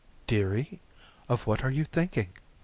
"Dearie, 0.25 0.81
of 1.29 1.45
what 1.45 1.63
are 1.63 1.69
you 1.69 1.85
thinking?" 1.85 2.29